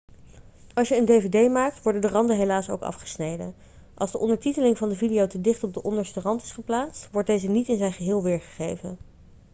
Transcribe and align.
als 0.73 0.87
je 0.89 0.95
een 0.97 1.05
dvd 1.05 1.49
maakt 1.51 1.83
worden 1.83 2.01
de 2.01 2.07
randen 2.07 2.37
helaas 2.37 2.69
ook 2.69 2.81
afgesneden 2.81 3.55
als 3.93 4.11
de 4.11 4.17
ondertiteling 4.17 4.77
van 4.77 4.89
de 4.89 4.95
video 4.95 5.27
te 5.27 5.41
dicht 5.41 5.63
op 5.63 5.73
de 5.73 5.81
onderste 5.83 6.19
rand 6.19 6.41
is 6.43 6.51
geplaatst 6.51 7.09
wordt 7.11 7.27
deze 7.27 7.47
niet 7.47 7.67
in 7.67 7.77
zijn 7.77 7.93
geheel 7.93 8.23
weergegeven 8.23 8.97